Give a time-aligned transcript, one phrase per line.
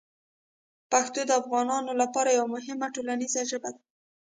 [0.91, 3.81] پښتو د افغانانو لپاره یوه مهمه ټولنیزه ژبه ده.